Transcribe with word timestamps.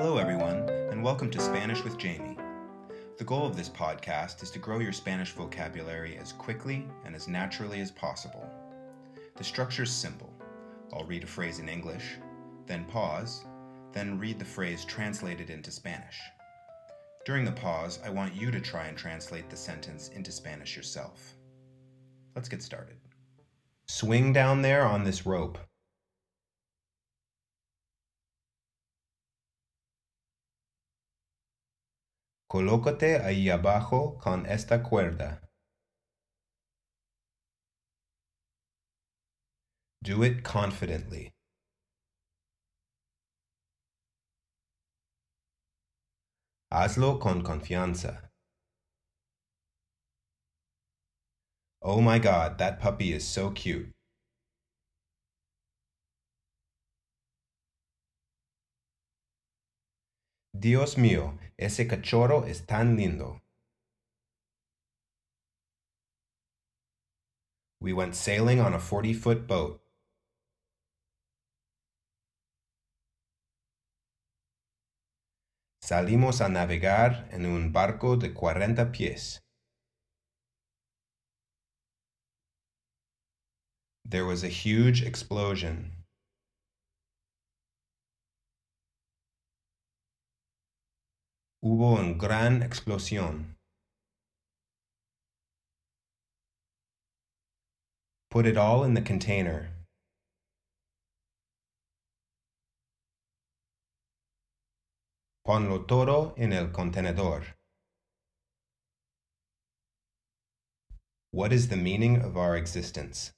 Hello, 0.00 0.16
everyone, 0.16 0.68
and 0.92 1.02
welcome 1.02 1.28
to 1.28 1.40
Spanish 1.40 1.82
with 1.82 1.98
Jamie. 1.98 2.38
The 3.16 3.24
goal 3.24 3.44
of 3.44 3.56
this 3.56 3.68
podcast 3.68 4.44
is 4.44 4.50
to 4.52 4.60
grow 4.60 4.78
your 4.78 4.92
Spanish 4.92 5.32
vocabulary 5.32 6.16
as 6.18 6.32
quickly 6.32 6.86
and 7.04 7.16
as 7.16 7.26
naturally 7.26 7.80
as 7.80 7.90
possible. 7.90 8.48
The 9.34 9.42
structure 9.42 9.82
is 9.82 9.90
simple 9.90 10.32
I'll 10.92 11.04
read 11.04 11.24
a 11.24 11.26
phrase 11.26 11.58
in 11.58 11.68
English, 11.68 12.04
then 12.64 12.84
pause, 12.84 13.44
then 13.92 14.20
read 14.20 14.38
the 14.38 14.44
phrase 14.44 14.84
translated 14.84 15.50
into 15.50 15.72
Spanish. 15.72 16.20
During 17.26 17.44
the 17.44 17.50
pause, 17.50 17.98
I 18.04 18.10
want 18.10 18.36
you 18.36 18.52
to 18.52 18.60
try 18.60 18.86
and 18.86 18.96
translate 18.96 19.50
the 19.50 19.56
sentence 19.56 20.10
into 20.10 20.30
Spanish 20.30 20.76
yourself. 20.76 21.34
Let's 22.36 22.48
get 22.48 22.62
started. 22.62 22.98
Swing 23.88 24.32
down 24.32 24.62
there 24.62 24.86
on 24.86 25.02
this 25.02 25.26
rope. 25.26 25.58
Colócate 32.50 33.18
ahí 33.18 33.50
abajo 33.50 34.16
con 34.16 34.46
esta 34.46 34.82
cuerda. 34.82 35.42
Do 40.02 40.22
it 40.24 40.42
confidently. 40.42 41.34
Hazlo 46.72 47.20
con 47.20 47.42
confianza. 47.42 48.30
Oh 51.82 52.00
my 52.00 52.18
god, 52.18 52.56
that 52.58 52.80
puppy 52.80 53.12
is 53.12 53.26
so 53.28 53.50
cute. 53.50 53.97
Dios 60.60 60.98
mío, 60.98 61.38
ese 61.56 61.86
cachorro 61.86 62.44
es 62.44 62.66
tan 62.66 62.96
lindo. 62.96 63.40
We 67.80 67.92
went 67.92 68.16
sailing 68.16 68.58
on 68.58 68.74
a 68.74 68.80
40 68.80 69.14
foot 69.14 69.46
boat. 69.46 69.80
Salimos 75.80 76.40
a 76.40 76.48
navegar 76.48 77.28
en 77.30 77.46
un 77.46 77.72
barco 77.72 78.16
de 78.16 78.34
40 78.34 78.90
pies. 78.90 79.38
There 84.04 84.26
was 84.26 84.42
a 84.42 84.48
huge 84.48 85.02
explosion. 85.02 85.97
Hubo 91.68 92.00
una 92.00 92.14
gran 92.14 92.62
explosión. 92.62 93.58
Put 98.30 98.46
it 98.46 98.56
all 98.56 98.84
in 98.84 98.94
the 98.94 99.02
container. 99.02 99.68
Ponlo 105.44 105.86
todo 105.86 106.34
en 106.38 106.54
el 106.54 106.68
contenedor. 106.72 107.44
What 111.32 111.52
is 111.52 111.68
the 111.68 111.76
meaning 111.76 112.22
of 112.22 112.38
our 112.38 112.56
existence? 112.56 113.34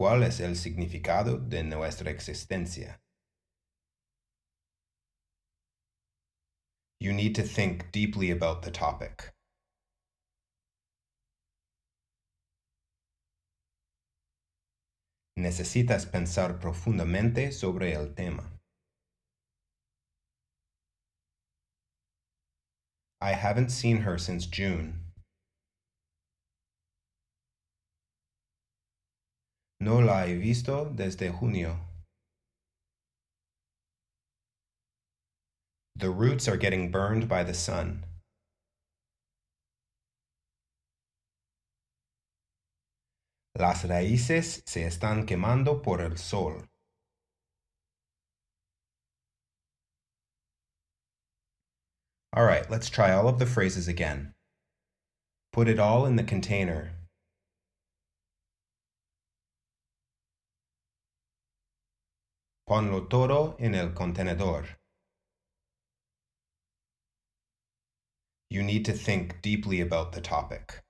¿Cuál 0.00 0.22
es 0.22 0.40
el 0.40 0.56
significado 0.56 1.36
de 1.36 1.62
nuestra 1.62 2.10
existencia? 2.10 3.02
You 6.98 7.12
need 7.12 7.34
to 7.34 7.42
think 7.42 7.92
deeply 7.92 8.30
about 8.30 8.62
the 8.62 8.70
topic. 8.70 9.30
Necesitas 15.36 16.06
pensar 16.06 16.58
profundamente 16.58 17.52
sobre 17.52 17.92
el 17.92 18.14
tema. 18.14 18.58
I 23.20 23.34
haven't 23.34 23.70
seen 23.70 23.98
her 23.98 24.16
since 24.16 24.46
June. 24.46 25.09
No 29.82 29.98
la 29.98 30.24
he 30.24 30.36
visto 30.36 30.92
desde 30.94 31.30
junio. 31.32 31.78
The 35.96 36.10
roots 36.10 36.48
are 36.48 36.58
getting 36.58 36.90
burned 36.90 37.28
by 37.28 37.44
the 37.44 37.54
sun. 37.54 38.04
Las 43.58 43.84
raíces 43.84 44.62
se 44.66 44.82
están 44.84 45.26
quemando 45.26 45.82
por 45.82 46.00
el 46.00 46.16
sol. 46.16 46.64
All 52.32 52.44
right, 52.44 52.70
let's 52.70 52.88
try 52.88 53.12
all 53.12 53.28
of 53.28 53.38
the 53.38 53.46
phrases 53.46 53.88
again. 53.88 54.34
Put 55.52 55.68
it 55.68 55.78
all 55.78 56.06
in 56.06 56.16
the 56.16 56.22
container. 56.22 56.99
Ponlo 62.70 63.08
todo 63.08 63.56
en 63.58 63.74
el 63.74 63.94
contenedor. 63.94 64.64
You 68.48 68.62
need 68.62 68.84
to 68.84 68.92
think 68.92 69.42
deeply 69.42 69.80
about 69.80 70.12
the 70.12 70.20
topic. 70.20 70.80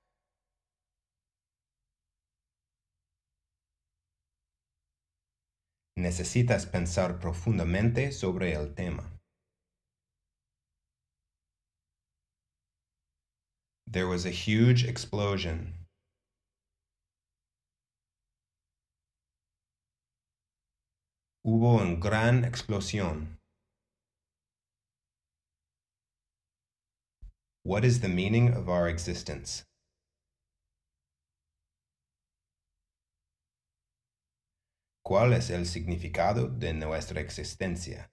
Necesitas 5.96 6.66
pensar 6.66 7.18
profundamente 7.18 8.12
sobre 8.12 8.52
el 8.52 8.74
tema. 8.74 9.18
There 13.86 14.06
was 14.06 14.26
a 14.26 14.30
huge 14.30 14.84
explosion. 14.84 15.79
Hubo 21.42 21.76
una 21.76 21.98
gran 21.98 22.44
explosión. 22.44 23.38
What 27.64 27.82
is 27.82 28.00
the 28.00 28.08
meaning 28.08 28.52
of 28.52 28.68
our 28.68 28.88
existence? 28.88 29.64
¿Cuál 35.02 35.32
es 35.32 35.48
el 35.48 35.64
significado 35.64 36.48
de 36.48 36.74
nuestra 36.74 37.20
existencia? 37.22 38.10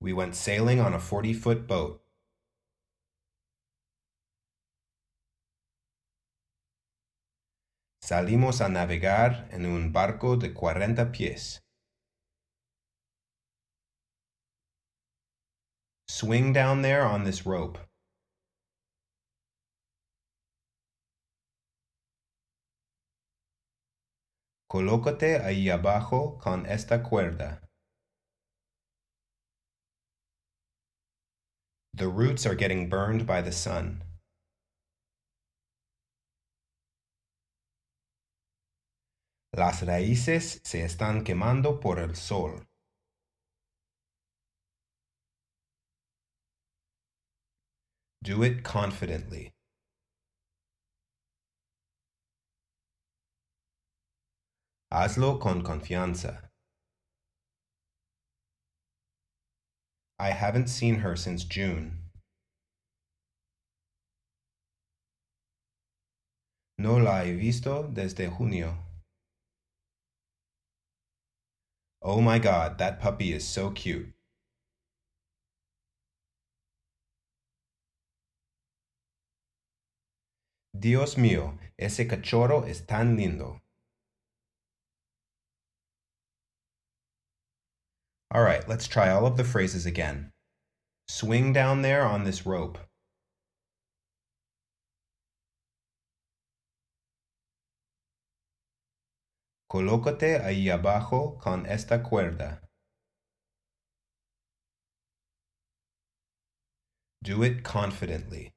We 0.00 0.14
went 0.14 0.36
sailing 0.36 0.80
on 0.80 0.94
a 0.94 0.98
40 0.98 1.34
foot 1.34 1.66
boat. 1.66 2.02
Salimos 8.08 8.62
a 8.62 8.70
navegar 8.70 9.50
en 9.52 9.66
un 9.66 9.92
barco 9.92 10.38
de 10.38 10.54
40 10.54 11.12
pies. 11.12 11.60
Swing 16.08 16.54
down 16.54 16.80
there 16.80 17.02
on 17.02 17.24
this 17.24 17.44
rope. 17.44 17.78
Colócate 24.70 25.44
ahí 25.44 25.68
abajo 25.68 26.38
con 26.38 26.64
esta 26.64 27.02
cuerda. 27.02 27.60
The 31.92 32.08
roots 32.08 32.46
are 32.46 32.54
getting 32.54 32.88
burned 32.88 33.26
by 33.26 33.42
the 33.42 33.52
sun. 33.52 34.07
Las 39.52 39.84
raíces 39.86 40.60
se 40.62 40.84
están 40.84 41.24
quemando 41.24 41.80
por 41.80 41.98
el 41.98 42.14
sol. 42.16 42.66
Do 48.22 48.42
it 48.42 48.62
confidently. 48.62 49.52
Hazlo 54.92 55.38
con 55.40 55.62
confianza. 55.62 56.50
I 60.18 60.30
haven't 60.30 60.68
seen 60.68 60.96
her 60.96 61.16
since 61.16 61.44
June. 61.44 62.10
No 66.76 66.98
la 66.98 67.24
he 67.24 67.34
visto 67.34 67.84
desde 67.84 68.28
junio. 68.28 68.87
Oh 72.02 72.20
my 72.20 72.38
god, 72.38 72.78
that 72.78 73.00
puppy 73.00 73.32
is 73.32 73.46
so 73.46 73.70
cute. 73.70 74.12
Dios 80.78 81.16
mío, 81.16 81.58
ese 81.78 82.06
cachorro 82.06 82.62
es 82.68 82.80
tan 82.82 83.16
lindo. 83.16 83.60
All 88.30 88.42
right, 88.42 88.68
let's 88.68 88.86
try 88.86 89.10
all 89.10 89.26
of 89.26 89.36
the 89.36 89.44
phrases 89.44 89.86
again. 89.86 90.32
Swing 91.08 91.52
down 91.52 91.82
there 91.82 92.04
on 92.04 92.24
this 92.24 92.46
rope. 92.46 92.78
Colócate 99.70 100.38
ahí 100.38 100.70
abajo 100.70 101.36
con 101.36 101.66
esta 101.66 102.02
cuerda. 102.02 102.62
Do 107.22 107.42
it 107.44 107.62
confidently. 107.62 108.54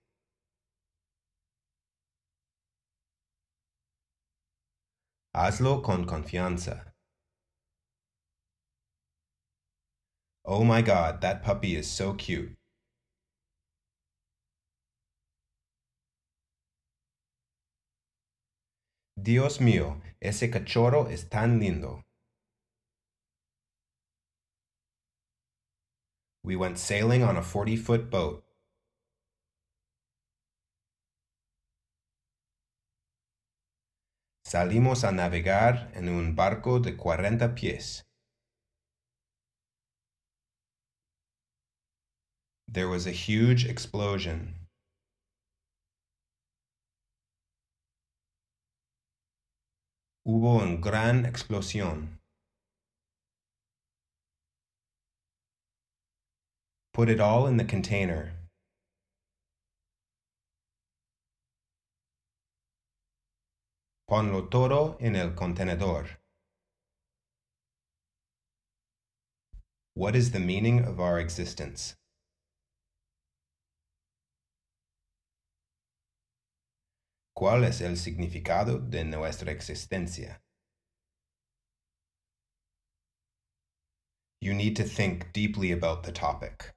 Hazlo 5.36 5.84
con 5.84 6.06
confianza. 6.06 6.94
Oh 10.46 10.64
my 10.64 10.82
god, 10.82 11.20
that 11.22 11.44
puppy 11.44 11.76
is 11.76 11.92
so 11.92 12.14
cute. 12.14 12.61
Dios 19.24 19.62
mío, 19.62 20.02
ese 20.20 20.50
cachorro 20.50 21.08
es 21.08 21.30
tan 21.30 21.60
lindo. 21.60 22.04
We 26.44 26.56
went 26.56 26.80
sailing 26.80 27.22
on 27.22 27.38
a 27.38 27.44
40 27.44 27.76
foot 27.78 28.10
boat. 28.10 28.44
Salimos 34.44 35.04
a 35.04 35.12
navegar 35.12 35.92
en 35.94 36.10
un 36.10 36.36
barco 36.36 36.80
de 36.80 36.98
40 36.98 37.54
pies. 37.54 38.02
There 42.68 42.90
was 42.90 43.06
a 43.06 43.12
huge 43.12 43.66
explosion. 43.66 44.61
Hubo 50.24 50.62
una 50.62 50.80
gran 50.80 51.26
explosión. 51.26 52.20
Put 56.94 57.10
it 57.10 57.20
all 57.20 57.48
in 57.48 57.58
the 57.58 57.66
container. 57.66 58.34
Ponlo 64.08 64.50
todo 64.52 64.98
en 65.00 65.16
el 65.16 65.32
contenedor. 65.32 66.20
What 69.96 70.16
is 70.16 70.32
the 70.32 70.40
meaning 70.40 70.86
of 70.86 71.00
our 71.00 71.18
existence? 71.18 71.96
¿Cuál 77.34 77.64
es 77.64 77.82
el 77.82 77.98
significado 77.98 78.78
de 78.78 79.06
nuestra 79.06 79.52
existencia? 79.52 80.42
You 84.42 84.54
need 84.54 84.76
to 84.78 84.84
think 84.84 85.32
deeply 85.34 85.72
about 85.72 86.04
the 86.04 86.12
topic. 86.12 86.74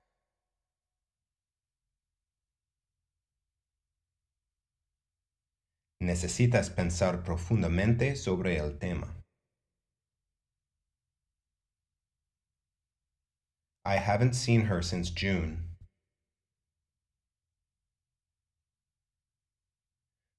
Necesitas 6.01 6.71
pensar 6.71 7.25
profundamente 7.25 8.17
sobre 8.17 8.57
el 8.59 8.79
tema. 8.79 9.25
I 13.87 13.97
haven't 13.97 14.35
seen 14.35 14.67
her 14.67 14.83
since 14.83 15.11
June. 15.11 15.74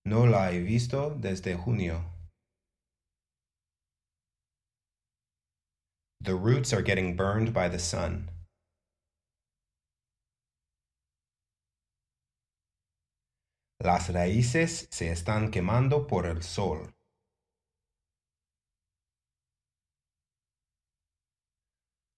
No 0.08 0.24
la 0.24 0.50
he 0.50 0.60
visto 0.60 1.18
desde 1.20 1.56
junio. 1.58 2.04
The 6.22 6.36
roots 6.36 6.74
are 6.74 6.84
getting 6.84 7.16
burned 7.16 7.54
by 7.54 7.70
the 7.70 7.80
sun. 7.80 8.30
Las 13.84 14.10
raíces 14.10 14.88
se 14.92 15.08
están 15.08 15.52
quemando 15.52 16.08
por 16.08 16.26
el 16.26 16.42
sol. 16.42 16.88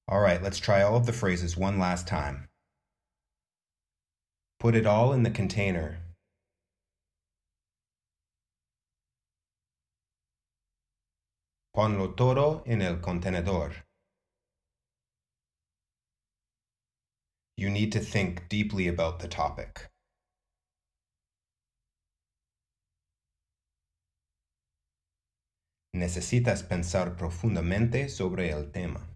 All 0.09 0.21
right, 0.21 0.41
let's 0.41 0.59
try 0.59 0.81
all 0.81 0.95
of 0.95 1.05
the 1.05 1.13
phrases 1.13 1.57
one 1.57 1.79
last 1.79 2.07
time. 2.07 2.47
Put 4.59 4.75
it 4.75 4.85
all 4.85 5.11
in 5.11 5.23
the 5.23 5.31
container. 5.31 5.99
Ponlo 11.77 12.15
todo 12.15 12.63
en 12.65 12.81
el 12.81 13.01
contenedor. 13.01 13.85
You 17.55 17.69
need 17.69 17.91
to 17.91 17.99
think 17.99 18.49
deeply 18.49 18.87
about 18.87 19.19
the 19.19 19.27
topic. 19.27 19.87
Necesitas 25.93 26.63
pensar 26.63 27.15
profundamente 27.15 28.09
sobre 28.09 28.49
el 28.49 28.71
tema. 28.71 29.15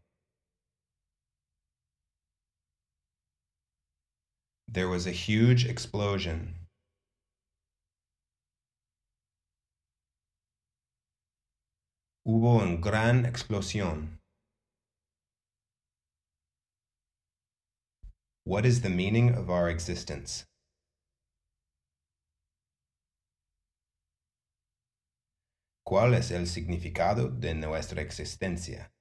There 4.67 4.87
was 4.87 5.07
a 5.07 5.11
huge 5.11 5.65
explosion. 5.65 6.60
Hubo 12.23 12.57
una 12.57 12.79
gran 12.79 13.25
explosión. 13.25 14.19
What 18.45 18.63
is 18.63 18.83
the 18.83 18.89
meaning 18.89 19.33
of 19.35 19.49
our 19.49 19.69
existence? 19.69 20.45
¿Cuál 25.83 26.13
es 26.13 26.29
el 26.29 26.45
significado 26.45 27.27
de 27.27 27.55
nuestra 27.55 28.01
existencia? 28.03 28.91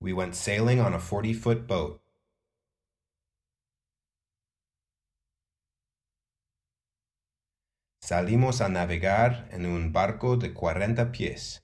We 0.00 0.14
went 0.14 0.36
sailing 0.36 0.80
on 0.80 0.94
a 0.94 0.98
40 0.98 1.34
foot 1.34 1.66
boat. 1.66 2.00
Salimos 8.08 8.62
a 8.62 8.70
navegar 8.70 9.46
en 9.52 9.66
un 9.66 9.92
barco 9.92 10.38
de 10.38 10.54
40 10.54 11.12
pies. 11.12 11.60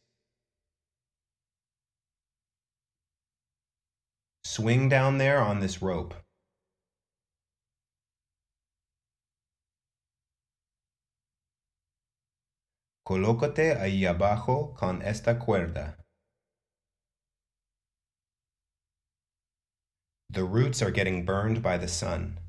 Swing 4.45 4.91
down 4.91 5.17
there 5.17 5.39
on 5.39 5.61
this 5.61 5.81
rope. 5.81 6.15
Colócate 13.07 13.81
ahí 13.81 14.05
abajo 14.05 14.75
con 14.75 15.01
esta 15.01 15.39
cuerda. 15.39 15.97
The 20.29 20.45
roots 20.45 20.83
are 20.83 20.91
getting 20.91 21.25
burned 21.25 21.63
by 21.63 21.79
the 21.79 21.89
sun. 21.89 22.44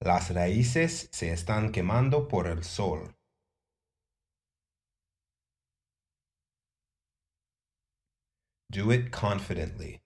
Las 0.00 0.32
raíces 0.34 1.08
se 1.10 1.32
están 1.32 1.72
quemando 1.72 2.28
por 2.28 2.46
el 2.46 2.62
sol. 2.64 3.14
Do 8.70 8.90
it 8.90 9.10
confidently. 9.10 10.02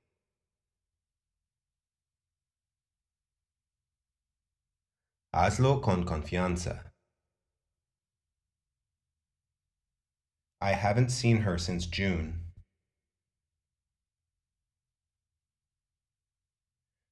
Hazlo 5.35 5.81
con 5.83 6.05
confianza. 6.05 6.93
I 10.61 10.73
haven't 10.73 11.11
seen 11.11 11.39
her 11.39 11.59
since 11.59 11.87
June. 11.87 12.53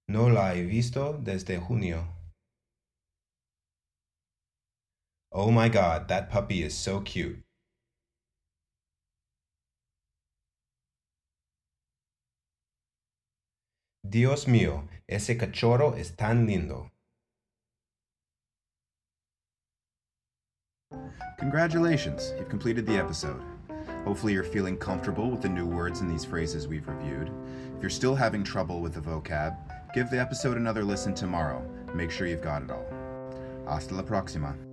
No 0.07 0.29
la 0.29 0.53
he 0.55 0.65
visto 0.65 1.15
desde 1.15 1.59
junio. 1.59 2.18
Oh 5.41 5.53
my 5.53 5.69
god, 5.69 6.09
that 6.09 6.31
puppy 6.31 6.65
is 6.65 6.75
so 6.75 6.99
cute. 6.99 7.39
Dios 14.09 14.47
mío, 14.47 14.89
ese 15.09 15.39
cachorro 15.39 15.97
es 15.97 16.11
tan 16.11 16.45
lindo. 16.45 16.91
Congratulations, 21.39 22.33
you've 22.37 22.49
completed 22.49 22.85
the 22.85 22.97
episode. 22.97 23.41
Hopefully, 24.05 24.33
you're 24.33 24.43
feeling 24.43 24.77
comfortable 24.77 25.31
with 25.31 25.41
the 25.41 25.49
new 25.49 25.67
words 25.67 26.01
in 26.01 26.09
these 26.09 26.25
phrases 26.25 26.67
we've 26.67 26.89
reviewed. 26.89 27.31
If 27.77 27.81
you're 27.81 27.91
still 27.91 28.17
having 28.17 28.43
trouble 28.43 28.81
with 28.81 28.95
the 28.95 29.01
vocab, 29.01 29.57
give 29.95 30.11
the 30.11 30.19
episode 30.19 30.57
another 30.57 30.83
listen 30.83 31.15
tomorrow. 31.15 31.63
Make 31.95 32.11
sure 32.11 32.27
you've 32.27 32.43
got 32.43 32.65
it 32.65 32.73
all. 32.73 32.87
Hasta 33.69 33.95
la 33.95 34.03
próxima. 34.03 34.68